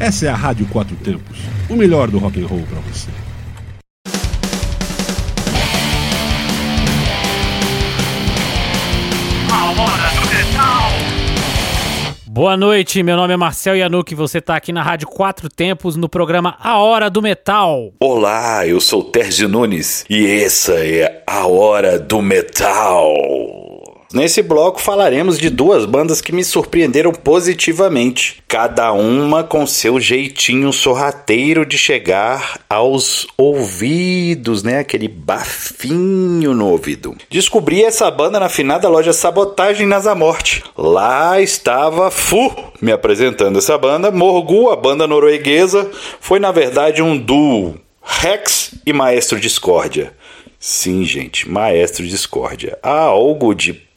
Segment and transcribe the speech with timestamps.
[0.00, 3.10] Essa é a Rádio Quatro Tempos, o melhor do rock and roll para você.
[12.28, 16.08] Boa noite, meu nome é Marcel Yanuki, você está aqui na Rádio Quatro Tempos no
[16.08, 17.92] programa A Hora do Metal.
[17.98, 23.67] Olá, eu sou Terzi Nunes e essa é A Hora do Metal.
[24.10, 30.72] Nesse bloco falaremos de duas bandas que me surpreenderam positivamente, cada uma com seu jeitinho
[30.72, 34.78] sorrateiro de chegar aos ouvidos, né?
[34.78, 37.14] Aquele bafinho no ouvido.
[37.28, 40.64] Descobri essa banda na finada loja Sabotagem Nasa Morte.
[40.74, 44.10] Lá estava Fu me apresentando essa banda.
[44.10, 47.74] Morgu, a banda norueguesa, foi na verdade um duo.
[48.02, 50.14] Rex e Maestro Discórdia.
[50.58, 52.78] Sim, gente, Maestro Discórdia.
[52.82, 53.87] Há algo de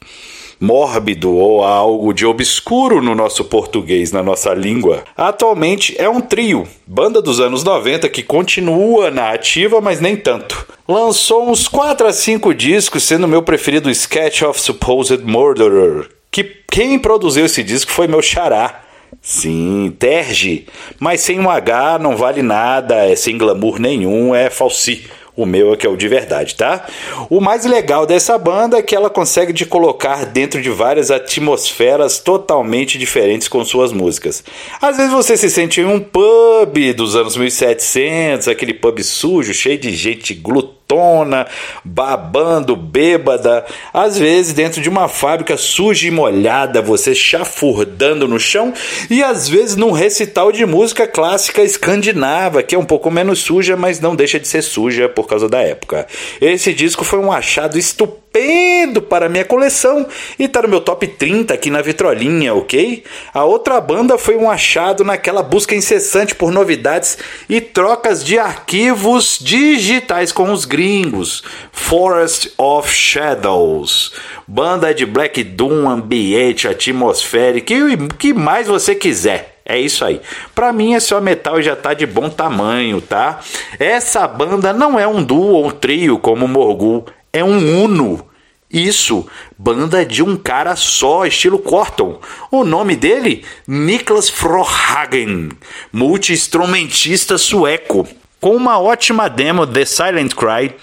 [0.62, 5.02] mórbido ou algo de obscuro no nosso português, na nossa língua.
[5.16, 10.64] Atualmente é um trio, banda dos anos 90 que continua na ativa, mas nem tanto.
[10.86, 16.96] Lançou uns 4 a 5 discos, sendo meu preferido Sketch of Supposed Murderer, que quem
[16.96, 18.82] produziu esse disco foi meu xará.
[19.20, 20.66] Sim, Terge,
[20.98, 25.04] mas sem um H não vale nada, é sem glamour nenhum, é falsi.
[25.34, 26.86] O meu é que é o de verdade, tá?
[27.30, 32.18] O mais legal dessa banda é que ela consegue te colocar dentro de várias atmosferas
[32.18, 34.44] totalmente diferentes com suas músicas.
[34.80, 39.78] Às vezes você se sente em um pub dos anos 1700, aquele pub sujo, cheio
[39.78, 41.46] de gente glutona tona,
[41.82, 48.74] babando, bêbada, às vezes dentro de uma fábrica suja e molhada, você chafurdando no chão,
[49.08, 53.74] e às vezes num recital de música clássica escandinava, que é um pouco menos suja,
[53.74, 56.06] mas não deixa de ser suja por causa da época.
[56.42, 60.06] Esse disco foi um achado estupendo estupendo para minha coleção
[60.38, 63.04] e tá no meu top 30 aqui na vitrolinha, ok?
[63.34, 69.38] A outra banda foi um achado naquela busca incessante por novidades e trocas de arquivos
[69.40, 71.42] digitais com os gringos.
[71.70, 74.12] Forest of Shadows,
[74.48, 79.50] banda de black doom, ambiente, atmosférico, o que mais você quiser.
[79.64, 80.20] É isso aí.
[80.56, 83.38] Para mim, esse metal já tá de bom tamanho, tá?
[83.78, 88.26] Essa banda não é um duo ou um trio como o Morgul, é um Uno.
[88.70, 89.26] Isso,
[89.58, 92.20] banda de um cara só, estilo Corton.
[92.50, 93.44] O nome dele?
[93.66, 95.50] Niklas Frohagen,
[95.92, 98.08] multi-instrumentista sueco.
[98.40, 100.74] Com uma ótima demo The Silent Cry,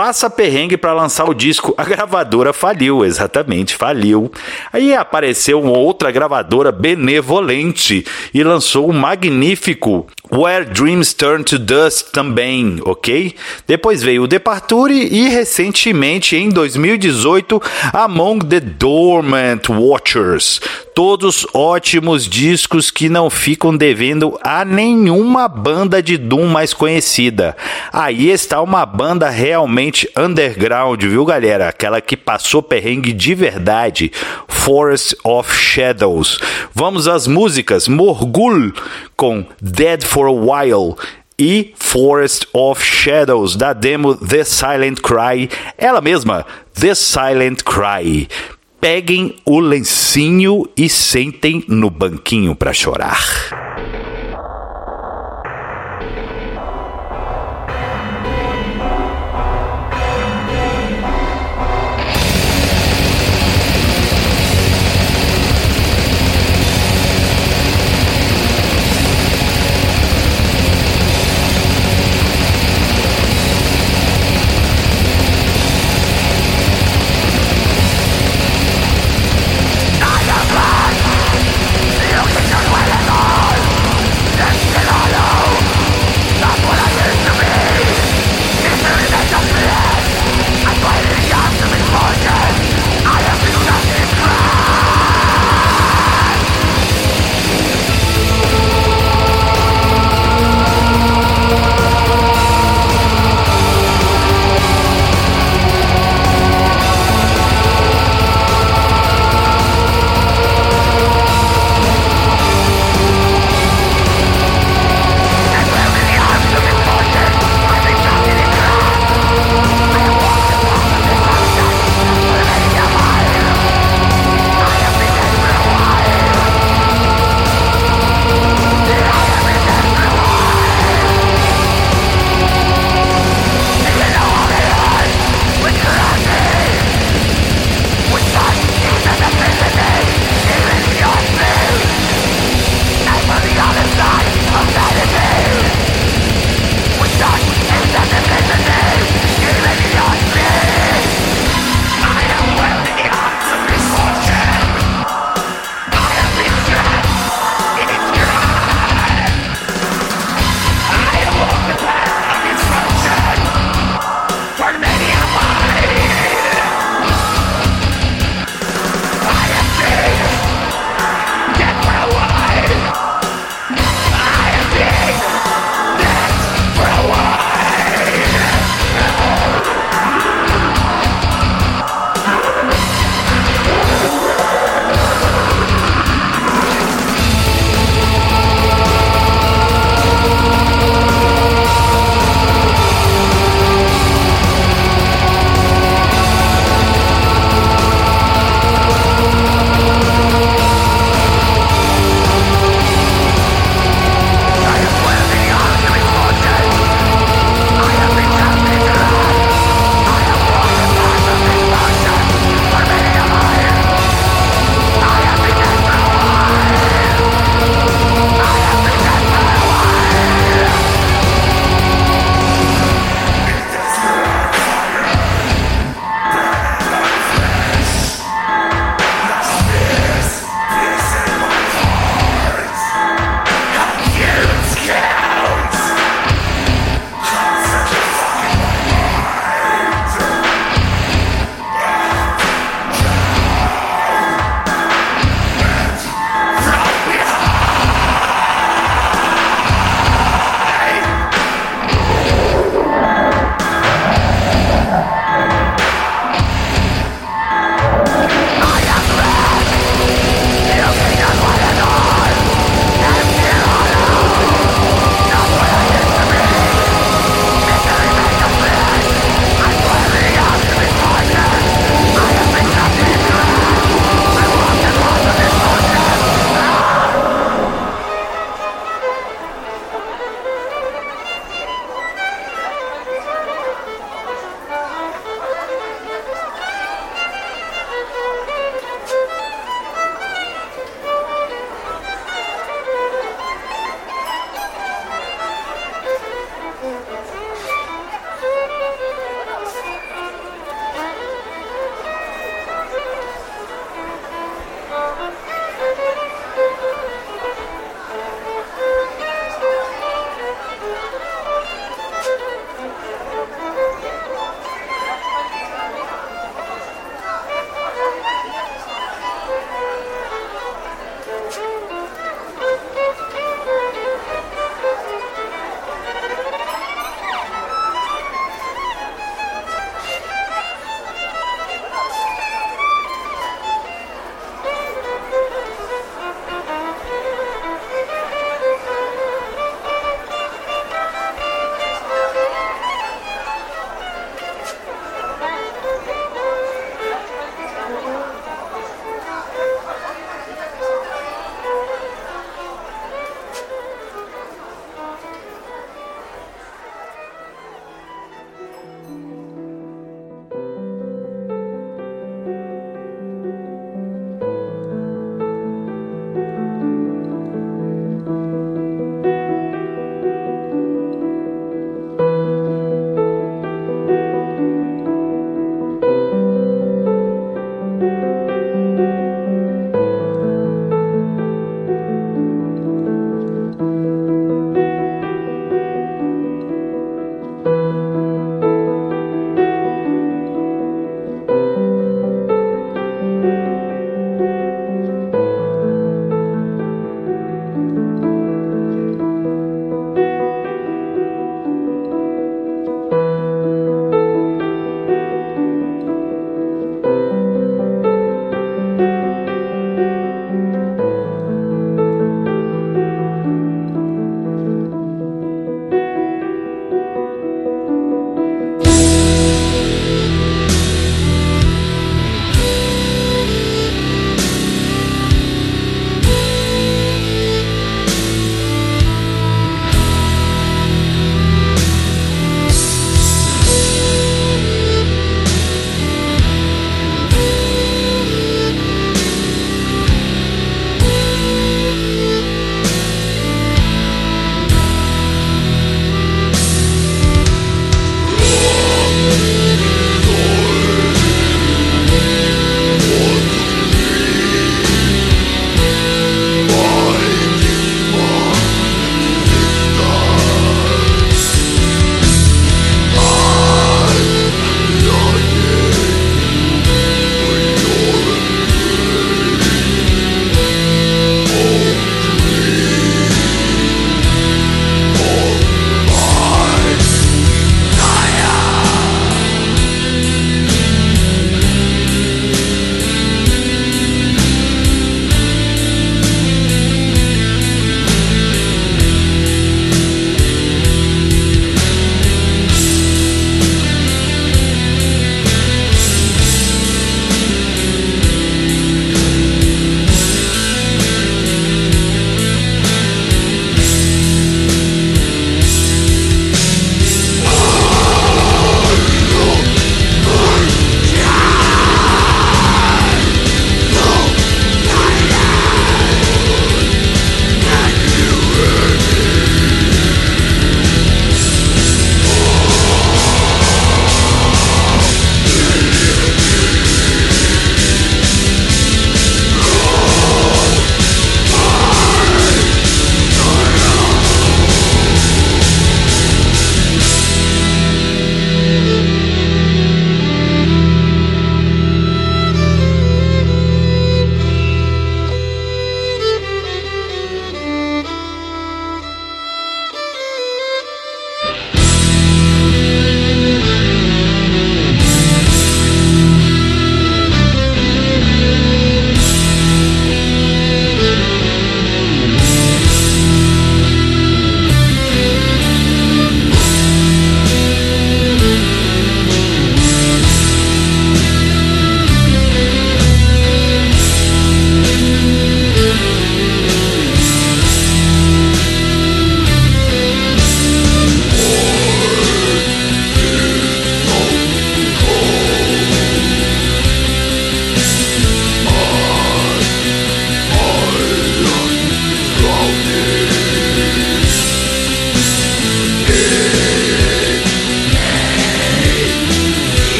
[0.00, 1.74] passa perrengue para lançar o disco.
[1.76, 4.32] A gravadora faliu, exatamente, faliu.
[4.72, 12.78] Aí apareceu outra gravadora benevolente e lançou o magnífico Where Dreams Turn to Dust também,
[12.82, 13.34] ok?
[13.66, 17.60] Depois veio o Departure e recentemente, em 2018,
[17.92, 20.62] Among the Dormant Watchers.
[20.94, 27.56] Todos ótimos discos que não ficam devendo a nenhuma banda de Doom mais conhecida.
[27.92, 31.68] Aí está uma banda realmente underground, viu galera?
[31.68, 34.12] Aquela que passou perrengue de verdade.
[34.48, 36.38] Forest of Shadows.
[36.74, 37.88] Vamos às músicas.
[37.88, 38.72] Morgul
[39.16, 40.96] com Dead for a While
[41.40, 45.48] e Forest of Shadows da demo The Silent Cry,
[45.78, 46.44] ela mesma,
[46.78, 48.28] The Silent Cry.
[48.80, 53.69] Peguem o lencinho e sentem no banquinho para chorar.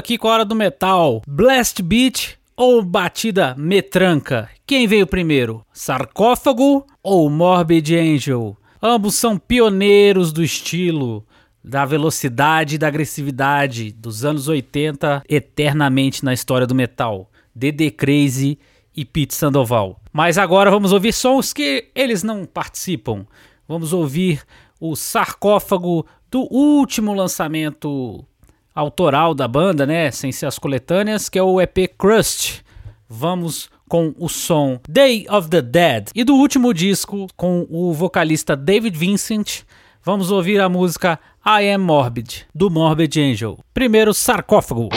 [0.00, 1.22] Aqui com a hora do metal.
[1.28, 4.48] Blast Beat ou batida metranca?
[4.66, 5.64] Quem veio primeiro?
[5.72, 8.56] Sarcófago ou Morbid Angel?
[8.82, 11.24] Ambos são pioneiros do estilo,
[11.62, 17.30] da velocidade e da agressividade dos anos 80 eternamente na história do metal.
[17.54, 18.58] DD Crazy
[18.96, 20.00] e Pete Sandoval.
[20.10, 23.26] Mas agora vamos ouvir sons que eles não participam.
[23.68, 24.42] Vamos ouvir
[24.80, 28.24] o sarcófago do último lançamento
[28.74, 32.62] autoral da banda, né, sem ser as coletâneas, que é o EP Crust.
[33.08, 38.56] Vamos com o som Day of the Dead e do último disco com o vocalista
[38.56, 39.62] David Vincent.
[40.02, 43.58] Vamos ouvir a música I Am Morbid do Morbid Angel.
[43.74, 44.88] Primeiro sarcófago.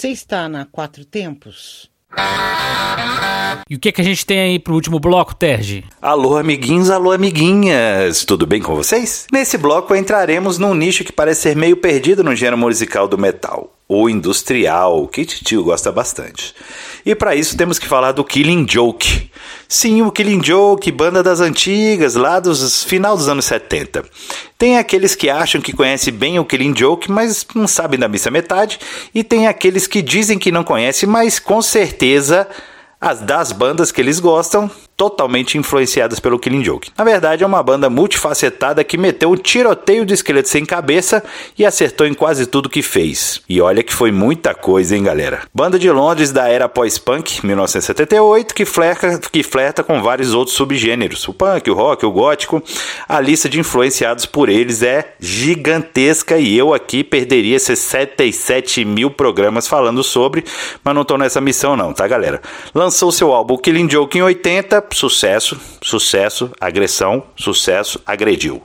[0.00, 1.90] Você está na Quatro Tempos?
[3.68, 5.84] E o que, que a gente tem aí pro último bloco, Terge?
[6.00, 8.24] Alô, amiguinhos, alô, amiguinhas!
[8.24, 9.26] Tudo bem com vocês?
[9.30, 13.76] Nesse bloco entraremos num nicho que parece ser meio perdido no gênero musical do metal,
[13.86, 16.54] o industrial, que Titio gosta bastante.
[17.04, 19.30] E para isso temos que falar do Killing Joke.
[19.68, 24.04] Sim, o Killing Joke, banda das antigas, lá dos final dos anos 70.
[24.58, 28.30] Tem aqueles que acham que conhecem bem o Killing Joke, mas não sabem da missa
[28.30, 28.78] metade,
[29.14, 32.46] e tem aqueles que dizem que não conhecem, mas com certeza
[33.00, 36.90] as das bandas que eles gostam, totalmente influenciadas pelo Killing Joke.
[36.94, 41.24] Na verdade, é uma banda multifacetada que meteu um tiroteio de esqueleto sem cabeça
[41.58, 43.40] e acertou em quase tudo que fez.
[43.48, 45.40] E olha que foi muita coisa, hein, galera?
[45.54, 51.26] Banda de Londres da era pós-punk, 1978, que flerta, que flerta com vários outros subgêneros:
[51.26, 52.62] o punk, o rock, o gótico.
[53.08, 59.66] A lista de influenciados por eles é gigantesca e eu aqui perderia 67 mil programas
[59.66, 60.44] falando sobre,
[60.84, 62.42] mas não tô nessa missão não, tá, galera?
[62.74, 68.62] Lançou seu álbum Killing Joke em 80, sucesso, sucesso, agressão, sucesso, agrediu.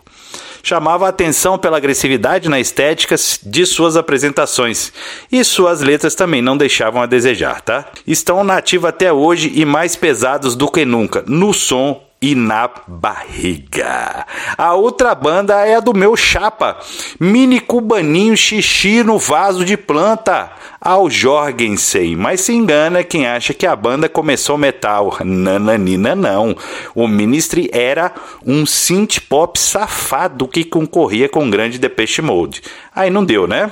[0.64, 4.92] Chamava a atenção pela agressividade na estética de suas apresentações.
[5.32, 7.86] E suas letras também não deixavam a desejar, tá?
[8.08, 11.24] Estão nativos até hoje e mais pesados do que nunca.
[11.28, 14.26] No som e na barriga.
[14.58, 16.78] A outra banda é a do meu chapa,
[17.20, 22.16] mini cubaninho xixi no vaso de planta, ao Jorgensen.
[22.16, 25.18] Mas se engana quem acha que a banda começou metal.
[25.24, 26.56] Nananina não.
[26.94, 28.14] O Ministry era
[28.46, 32.62] um synth pop safado que concorria com o grande Depeche Mode.
[32.96, 33.72] Aí não deu, né?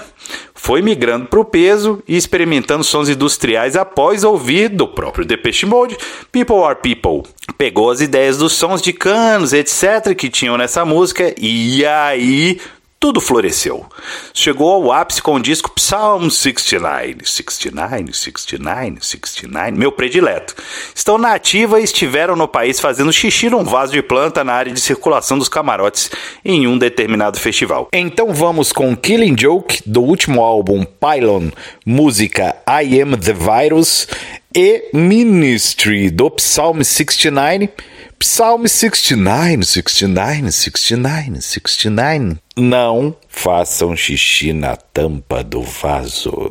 [0.63, 5.97] Foi migrando para o peso e experimentando sons industriais após ouvir do próprio Depeche Mode,
[6.31, 7.29] People Are People.
[7.57, 12.61] Pegou as ideias dos sons de canos, etc., que tinham nessa música e aí
[13.03, 13.85] tudo floresceu.
[14.33, 20.55] Chegou ao ápice com o disco Psalm 69, 69, 69, 69, meu predileto.
[20.95, 24.71] Estão na ativa e estiveram no país fazendo xixi num vaso de planta na área
[24.71, 26.11] de circulação dos camarotes
[26.45, 27.89] em um determinado festival.
[27.91, 31.49] Então vamos com Killing Joke, do último álbum Pylon,
[31.85, 34.07] música I Am The Virus,
[34.55, 37.69] e Ministry, do Psalm 69,
[38.25, 42.37] Psalm 69, 69, 69, 69.
[42.55, 46.49] Não façam xixi na tampa do vaso.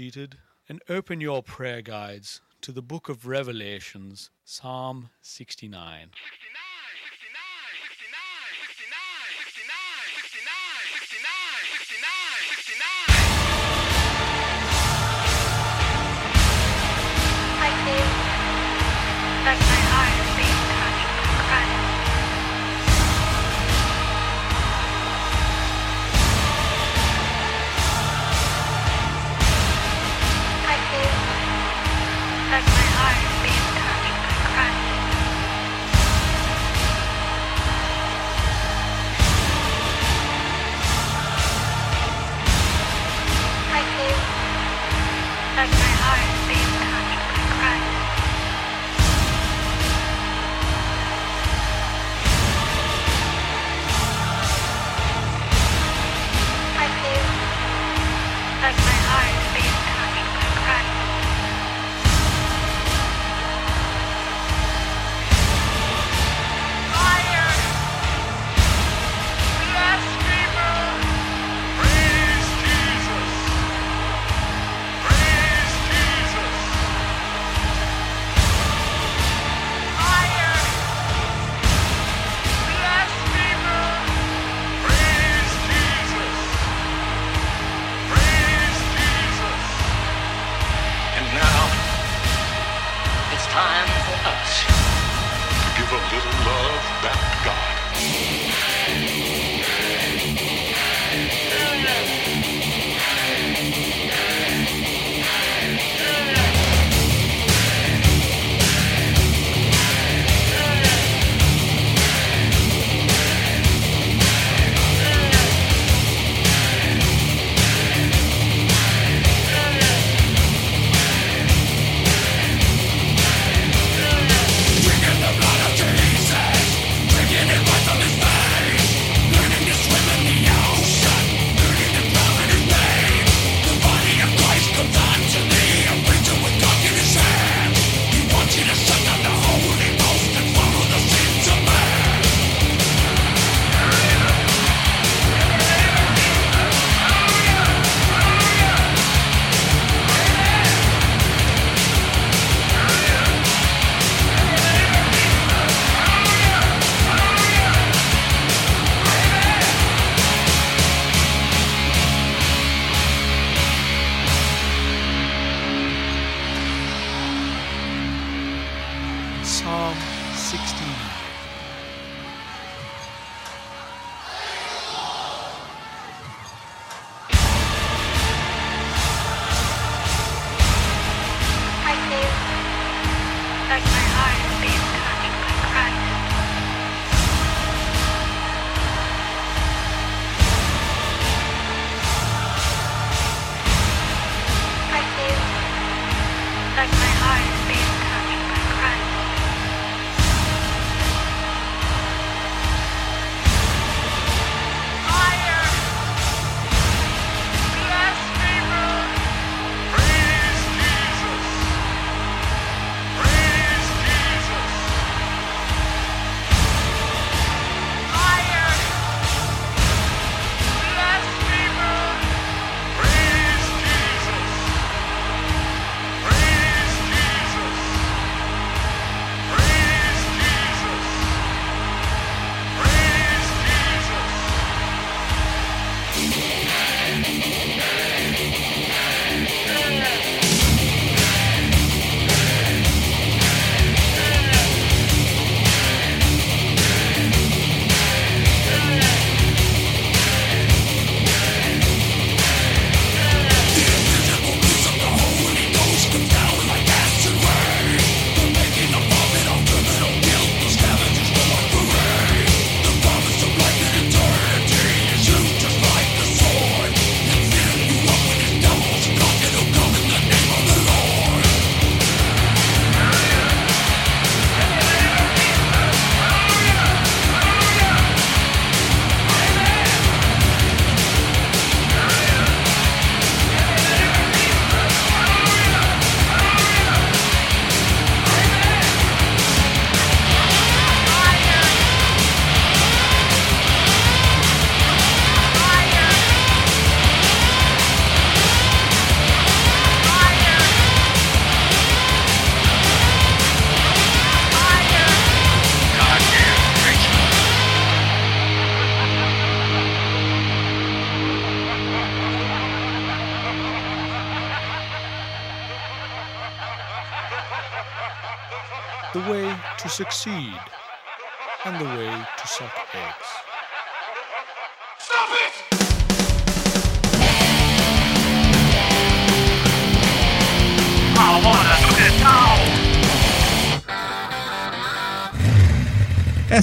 [0.00, 6.08] seated and open your prayer guides to the book of Revelations, Psalm 69.
[19.42, 19.79] 69!
[32.66, 32.89] Jack.